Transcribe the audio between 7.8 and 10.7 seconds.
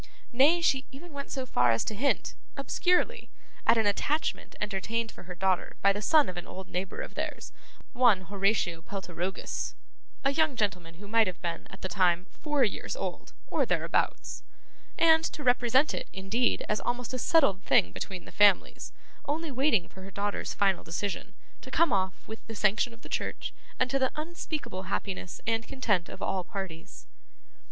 one Horatio Peltirogus (a young